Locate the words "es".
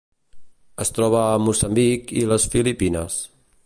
0.85-0.91